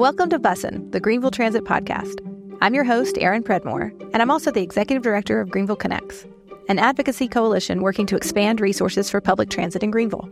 [0.00, 2.26] Welcome to Bussin', the Greenville Transit Podcast.
[2.62, 6.26] I'm your host, Erin Predmore, and I'm also the Executive Director of Greenville Connects,
[6.70, 10.26] an advocacy coalition working to expand resources for public transit in Greenville.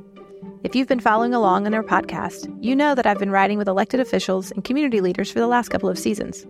[0.64, 3.68] If you've been following along on our podcast, you know that I've been riding with
[3.68, 6.46] elected officials and community leaders for the last couple of seasons.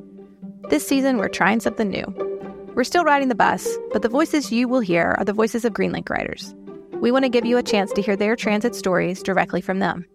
[0.71, 2.05] This season, we're trying something new.
[2.77, 5.73] We're still riding the bus, but the voices you will hear are the voices of
[5.73, 6.55] Greenlink riders.
[7.01, 10.07] We want to give you a chance to hear their transit stories directly from them.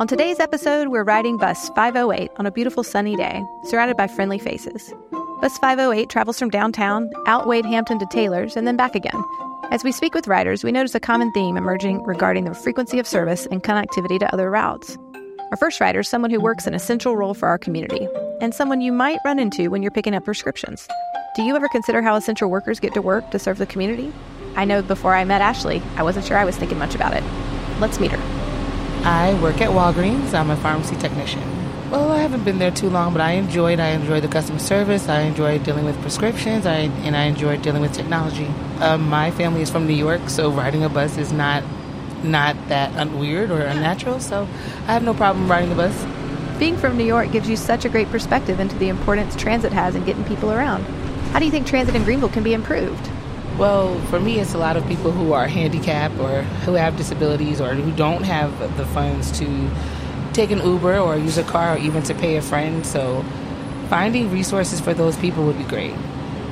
[0.00, 4.38] On today's episode, we're riding bus 508 on a beautiful sunny day, surrounded by friendly
[4.38, 4.94] faces.
[5.42, 9.22] Bus 508 travels from downtown, out Wade Hampton to Taylors, and then back again.
[9.70, 13.06] As we speak with riders, we notice a common theme emerging regarding the frequency of
[13.06, 14.96] service and connectivity to other routes.
[15.50, 18.08] Our first rider is someone who works an essential role for our community,
[18.40, 20.88] and someone you might run into when you're picking up prescriptions.
[21.36, 24.10] Do you ever consider how essential workers get to work to serve the community?
[24.56, 27.22] I know before I met Ashley, I wasn't sure I was thinking much about it.
[27.80, 28.39] Let's meet her.
[29.04, 30.34] I work at Walgreens.
[30.34, 31.42] I'm a pharmacy technician.
[31.90, 33.80] Well, I haven't been there too long, but I enjoyed.
[33.80, 35.08] I enjoyed the customer service.
[35.08, 36.66] I enjoyed dealing with prescriptions.
[36.66, 38.46] I and I enjoyed dealing with technology.
[38.80, 41.64] Um, my family is from New York, so riding a bus is not
[42.22, 44.20] not that un- weird or unnatural.
[44.20, 44.42] So
[44.86, 46.06] I have no problem riding the bus.
[46.58, 49.94] Being from New York gives you such a great perspective into the importance transit has
[49.94, 50.82] in getting people around.
[51.32, 53.10] How do you think transit in Greenville can be improved?
[53.60, 57.60] Well, for me, it's a lot of people who are handicapped or who have disabilities
[57.60, 59.70] or who don't have the funds to
[60.32, 62.86] take an Uber or use a car or even to pay a friend.
[62.86, 63.22] So,
[63.90, 65.94] finding resources for those people would be great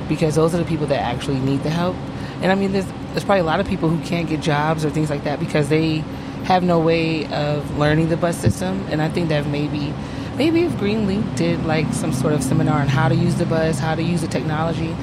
[0.07, 1.95] because those are the people that actually need the help.
[2.43, 4.91] And I mean, there's, there's probably a lot of people who can't get jobs or
[4.91, 6.03] things like that because they
[6.43, 8.85] have no way of learning the bus system.
[8.91, 9.95] And I think that maybe
[10.35, 13.79] maybe if Greenlink did like some sort of seminar on how to use the bus,
[13.79, 14.95] how to use the technology,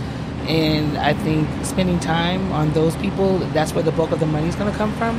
[0.49, 4.49] and I think spending time on those people, that's where the bulk of the money
[4.49, 5.19] is going to come from.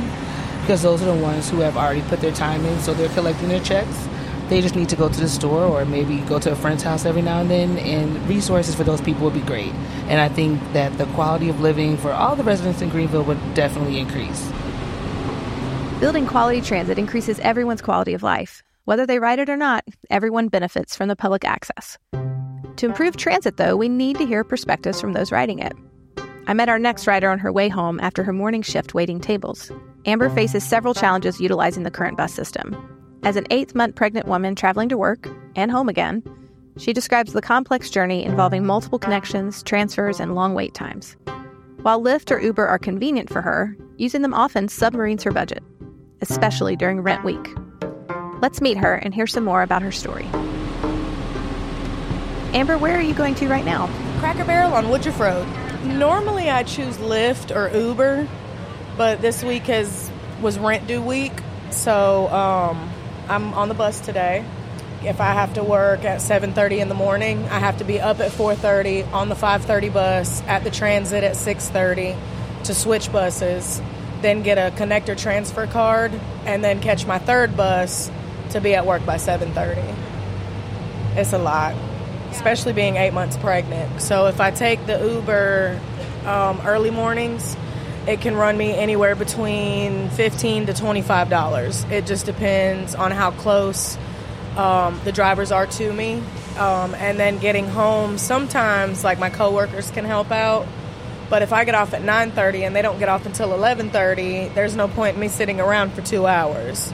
[0.60, 3.48] Because those are the ones who have already put their time in, so they're collecting
[3.48, 4.08] their checks.
[4.48, 7.04] They just need to go to the store or maybe go to a friend's house
[7.04, 9.72] every now and then, and resources for those people would be great.
[10.08, 13.54] And I think that the quality of living for all the residents in Greenville would
[13.54, 14.50] definitely increase.
[16.00, 18.62] Building quality transit increases everyone's quality of life.
[18.84, 21.98] Whether they ride it or not, everyone benefits from the public access.
[22.78, 25.72] To improve transit, though, we need to hear perspectives from those riding it.
[26.46, 29.72] I met our next rider on her way home after her morning shift waiting tables.
[30.06, 32.76] Amber faces several challenges utilizing the current bus system.
[33.24, 36.22] As an eighth month pregnant woman traveling to work and home again,
[36.76, 41.16] she describes the complex journey involving multiple connections, transfers, and long wait times.
[41.82, 45.64] While Lyft or Uber are convenient for her, using them often submarines her budget,
[46.20, 47.54] especially during rent week.
[48.40, 50.28] Let's meet her and hear some more about her story.
[52.54, 53.88] Amber, where are you going to right now?
[54.20, 55.46] Cracker Barrel on Woodruff Road.
[55.84, 58.26] Normally I choose Lyft or Uber,
[58.96, 60.10] but this week has
[60.40, 61.32] was rent due week,
[61.70, 62.90] so um,
[63.28, 64.46] I'm on the bus today.
[65.04, 68.18] If I have to work at 7:30 in the morning, I have to be up
[68.20, 72.16] at 4:30 on the 5:30 bus at the transit at 6:30
[72.64, 73.82] to switch buses,
[74.22, 76.12] then get a connector transfer card,
[76.46, 78.10] and then catch my third bus
[78.50, 79.94] to be at work by 7:30.
[81.14, 81.74] It's a lot
[82.30, 84.00] especially being eight months pregnant.
[84.00, 85.80] So if I take the Uber
[86.24, 87.56] um, early mornings,
[88.06, 91.84] it can run me anywhere between fifteen to twenty-five dollars.
[91.90, 93.98] It just depends on how close
[94.56, 96.22] um, the drivers are to me,
[96.56, 98.16] um, and then getting home.
[98.18, 100.66] Sometimes, like my coworkers can help out,
[101.28, 103.90] but if I get off at nine thirty and they don't get off until eleven
[103.90, 106.92] thirty, there's no point in me sitting around for two hours.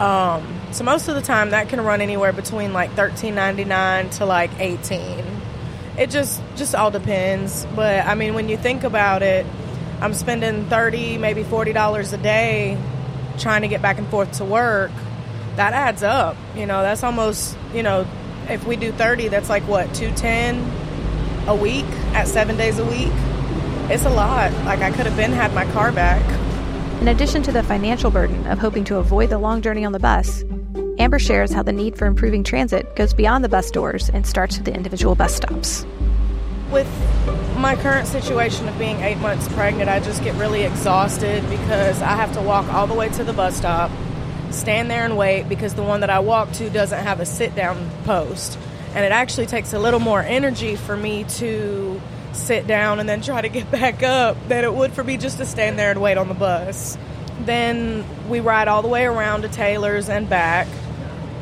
[0.00, 4.10] Um, so most of the time that can run anywhere between like thirteen ninety nine
[4.10, 5.24] to like eighteen.
[5.98, 7.66] It just just all depends.
[7.74, 9.46] But I mean when you think about it,
[10.00, 12.76] I'm spending thirty, maybe forty dollars a day
[13.38, 14.90] trying to get back and forth to work.
[15.56, 16.36] That adds up.
[16.54, 18.06] You know, that's almost you know,
[18.48, 20.70] if we do thirty, that's like what, two ten
[21.48, 23.12] a week at seven days a week?
[23.88, 24.52] It's a lot.
[24.64, 26.22] Like I could have been had my car back.
[27.00, 30.00] In addition to the financial burden of hoping to avoid the long journey on the
[30.00, 30.44] bus,
[30.98, 34.56] Amber shares how the need for improving transit goes beyond the bus doors and starts
[34.56, 35.84] with the individual bus stops.
[36.70, 36.88] With
[37.58, 42.16] my current situation of being eight months pregnant, I just get really exhausted because I
[42.16, 43.90] have to walk all the way to the bus stop,
[44.50, 47.54] stand there and wait because the one that I walk to doesn't have a sit
[47.54, 48.58] down post.
[48.94, 52.00] And it actually takes a little more energy for me to
[52.32, 55.36] sit down and then try to get back up than it would for me just
[55.38, 56.96] to stand there and wait on the bus.
[57.40, 60.66] Then we ride all the way around to Taylors and back.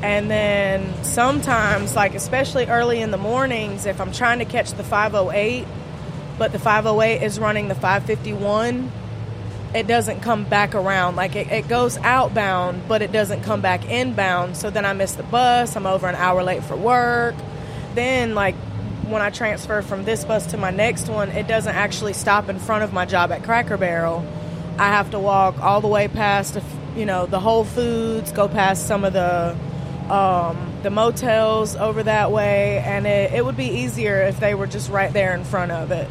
[0.05, 4.85] And then sometimes, like especially early in the mornings, if I'm trying to catch the
[4.85, 5.67] 508,
[6.37, 8.93] but the 508 is running the 551,
[9.75, 11.17] it doesn't come back around.
[11.17, 14.59] Like it, it goes outbound, but it doesn't come back inbound.
[14.59, 15.75] So then I miss the bus.
[15.75, 17.35] I'm over an hour late for work.
[17.95, 18.57] Then, like,
[19.07, 22.59] when I transfer from this bus to my next one, it doesn't actually stop in
[22.59, 24.23] front of my job at Cracker Barrel.
[24.79, 26.59] I have to walk all the way past,
[26.95, 29.57] you know, the Whole Foods, go past some of the
[30.11, 34.67] um, the motels over that way, and it, it would be easier if they were
[34.67, 36.09] just right there in front of it.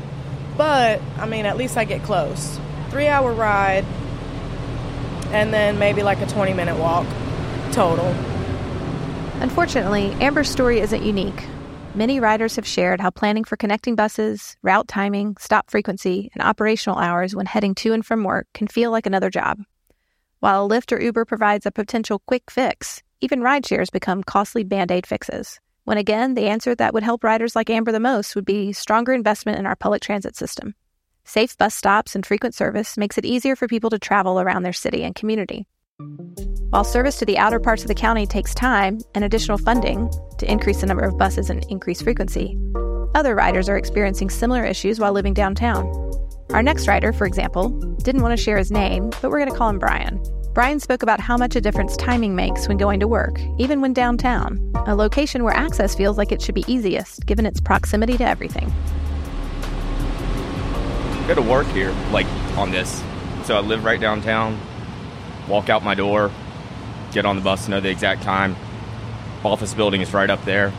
[0.57, 2.59] But I mean, at least I get close.
[2.89, 3.85] Three hour ride,
[5.31, 7.07] and then maybe like a 20 minute walk
[7.71, 8.05] total.
[9.41, 11.47] Unfortunately, Amber's story isn't unique.
[11.95, 16.97] Many riders have shared how planning for connecting buses, route timing, stop frequency, and operational
[16.97, 19.59] hours when heading to and from work can feel like another job.
[20.39, 24.91] While a Lyft or Uber provides a potential quick fix, even rideshares become costly band
[24.91, 25.61] aid fixes.
[25.85, 29.13] When again, the answer that would help riders like Amber the most would be stronger
[29.13, 30.75] investment in our public transit system.
[31.23, 34.73] Safe bus stops and frequent service makes it easier for people to travel around their
[34.73, 35.65] city and community.
[36.69, 40.51] While service to the outer parts of the county takes time and additional funding to
[40.51, 42.57] increase the number of buses and increase frequency,
[43.15, 45.85] other riders are experiencing similar issues while living downtown.
[46.51, 47.69] Our next rider, for example,
[48.03, 50.21] didn't want to share his name, but we're going to call him Brian.
[50.53, 53.91] Brian spoke about how much a difference timing makes when going to work, even when
[53.91, 58.23] downtown, a location where access feels like it should be easiest given its proximity to
[58.23, 58.71] everything.
[59.63, 63.01] I Go to work here, like on this.
[63.45, 64.59] So I live right downtown,
[65.47, 66.29] walk out my door,
[67.13, 68.55] get on the bus, know the exact time.
[69.43, 70.71] Office building is right up there.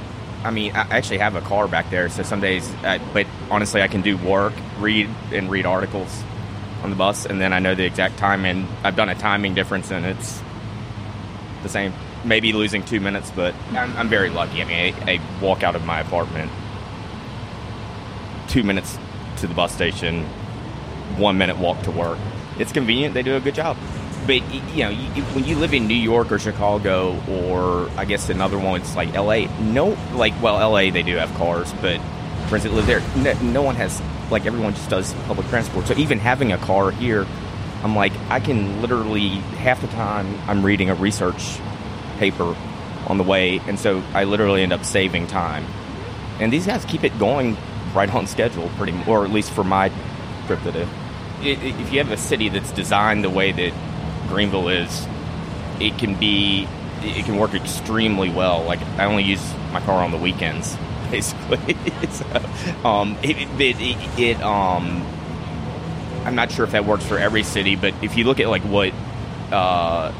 [0.44, 3.82] I mean, I actually have a car back there, so some days, I, but honestly,
[3.82, 6.22] I can do work, read, and read articles
[6.84, 9.54] on the bus, and then I know the exact time, and I've done a timing
[9.54, 10.40] difference, and it's
[11.62, 11.92] the same.
[12.24, 14.62] Maybe losing two minutes, but I'm, I'm very lucky.
[14.62, 16.52] I mean, I, I walk out of my apartment,
[18.48, 18.96] two minutes
[19.38, 20.24] to the bus station,
[21.16, 22.18] one minute walk to work.
[22.58, 23.14] It's convenient.
[23.14, 23.76] They do a good job
[24.26, 24.36] but
[24.74, 28.58] you know, you, when you live in New York or Chicago, or I guess another
[28.58, 29.48] one, it's like L.A.
[29.60, 30.90] No, like well, L.A.
[30.90, 32.00] they do have cars, but
[32.48, 34.00] friends that live there, no, no one has.
[34.30, 35.86] Like everyone just does public transport.
[35.86, 37.26] So even having a car here,
[37.82, 41.58] I'm like, I can literally half the time I'm reading a research
[42.18, 42.56] paper
[43.06, 45.66] on the way, and so I literally end up saving time.
[46.40, 47.56] And these guys keep it going
[47.94, 49.92] right on schedule, pretty, or at least for my
[50.46, 50.88] trip today.
[51.42, 53.72] If you have a city that's designed the way that
[54.28, 55.06] Greenville is,
[55.78, 56.66] it can be,
[57.02, 58.62] it can work extremely well.
[58.64, 60.76] Like I only use my car on the weekends,
[61.10, 61.76] basically.
[62.10, 65.04] so, um, it, it, it, it, um,
[66.24, 68.62] I'm not sure if that works for every city, but if you look at like
[68.62, 68.92] what,
[69.52, 70.12] uh,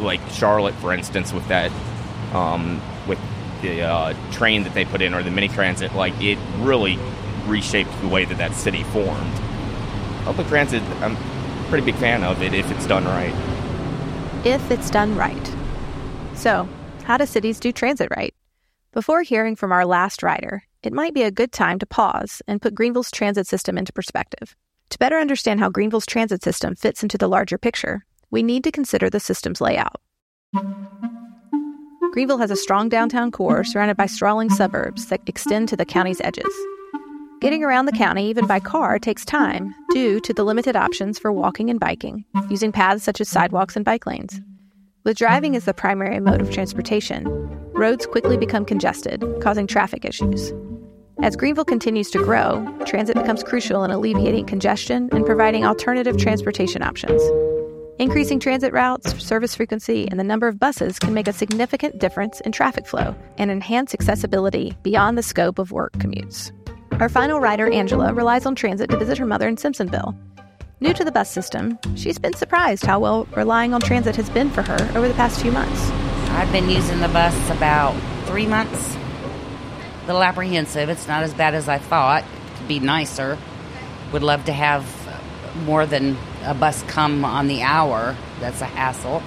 [0.00, 1.70] like Charlotte, for instance, with that,
[2.34, 3.18] um, with
[3.60, 6.98] the uh, train that they put in or the mini transit, like it really
[7.46, 9.32] reshaped the way that that city formed.
[10.24, 13.34] Public transit, I'm a pretty big fan of it if it's done right
[14.44, 15.54] if it's done right.
[16.34, 16.68] So,
[17.04, 18.34] how do cities do transit right?
[18.92, 22.60] Before hearing from our last rider, it might be a good time to pause and
[22.60, 24.54] put Greenville's transit system into perspective.
[24.90, 28.70] To better understand how Greenville's transit system fits into the larger picture, we need to
[28.70, 30.02] consider the system's layout.
[32.12, 36.20] Greenville has a strong downtown core surrounded by sprawling suburbs that extend to the county's
[36.20, 36.52] edges.
[37.40, 41.32] Getting around the county, even by car, takes time due to the limited options for
[41.32, 44.38] walking and biking, using paths such as sidewalks and bike lanes.
[45.04, 47.24] With driving as the primary mode of transportation,
[47.72, 50.52] roads quickly become congested, causing traffic issues.
[51.22, 56.84] As Greenville continues to grow, transit becomes crucial in alleviating congestion and providing alternative transportation
[56.84, 57.20] options.
[57.98, 62.40] Increasing transit routes, service frequency, and the number of buses can make a significant difference
[62.42, 66.52] in traffic flow and enhance accessibility beyond the scope of work commutes.
[67.00, 70.16] Our final rider, Angela, relies on transit to visit her mother in Simpsonville.
[70.82, 74.50] New to the bus system, she's been surprised how well relying on transit has been
[74.50, 75.88] for her over the past few months.
[76.30, 77.94] I've been using the bus about
[78.26, 78.96] three months.
[78.96, 80.88] A little apprehensive.
[80.88, 82.24] It's not as bad as I thought.
[82.24, 83.38] It could be nicer.
[84.12, 84.84] Would love to have
[85.66, 88.16] more than a bus come on the hour.
[88.40, 89.22] That's a hassle.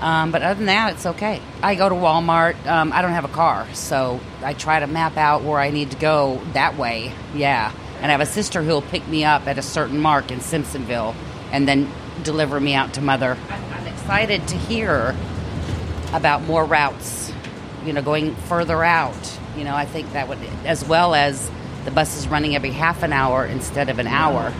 [0.00, 1.40] Um, but other than that, it's okay.
[1.62, 2.66] I go to Walmart.
[2.66, 5.92] Um, I don't have a car, so I try to map out where I need
[5.92, 7.12] to go that way.
[7.36, 7.72] Yeah.
[8.00, 11.14] And I have a sister who'll pick me up at a certain mark in Simpsonville
[11.50, 11.90] and then
[12.22, 13.36] deliver me out to mother.
[13.50, 15.16] I'm excited to hear
[16.12, 17.32] about more routes,
[17.84, 19.38] you know, going further out.
[19.56, 21.50] You know, I think that would, as well as
[21.84, 24.52] the buses running every half an hour instead of an hour.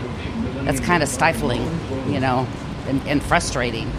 [0.63, 1.63] That's kind of stifling,
[2.11, 2.47] you know,
[2.87, 3.89] and, and frustrating.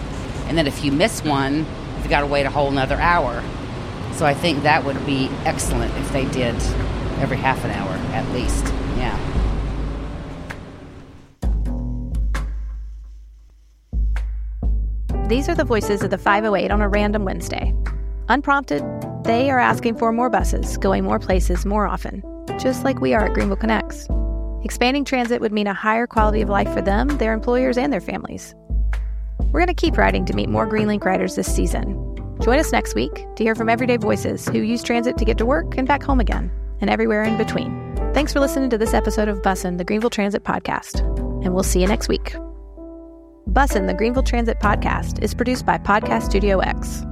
[0.47, 1.66] And then if you miss one,
[1.99, 3.42] you've got to wait a whole another hour.
[4.12, 6.54] So I think that would be excellent if they did
[7.20, 8.66] every half an hour at least.
[15.30, 17.72] These are the voices of the 508 on a random Wednesday.
[18.28, 18.82] Unprompted,
[19.22, 22.25] they are asking for more buses, going more places more often,
[22.58, 24.08] just like we are at Greenville Connects.
[24.64, 28.00] Expanding transit would mean a higher quality of life for them, their employers, and their
[28.00, 28.56] families.
[29.52, 31.94] We're going to keep riding to meet more Greenlink riders this season.
[32.42, 35.46] Join us next week to hear from everyday voices who use transit to get to
[35.46, 37.94] work and back home again, and everywhere in between.
[38.14, 41.06] Thanks for listening to this episode of Bussin', the Greenville Transit Podcast,
[41.44, 42.34] and we'll see you next week.
[43.52, 47.04] Bussin', the Greenville Transit Podcast is produced by Podcast Studio X.